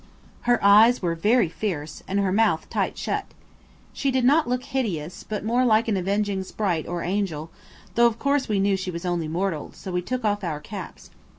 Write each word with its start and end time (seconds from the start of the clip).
Her 0.49 0.59
eyes 0.63 1.03
were 1.03 1.13
very 1.13 1.47
fierce, 1.47 2.01
and 2.07 2.19
her 2.19 2.31
mouth 2.31 2.67
tight 2.71 2.97
shut. 2.97 3.27
She 3.93 4.09
did 4.09 4.25
not 4.25 4.49
look 4.49 4.63
hideous, 4.63 5.23
but 5.23 5.45
more 5.45 5.63
like 5.63 5.87
an 5.87 5.95
avenging 5.95 6.41
sprite 6.41 6.87
or 6.87 7.03
angel, 7.03 7.51
though 7.93 8.07
of 8.07 8.17
course 8.17 8.49
we 8.49 8.59
knew 8.59 8.75
she 8.75 8.89
was 8.89 9.05
only 9.05 9.27
mortal, 9.27 9.69
so 9.75 9.91
we 9.91 10.01
took 10.01 10.25
off 10.25 10.43
our 10.43 10.59
caps. 10.59 11.11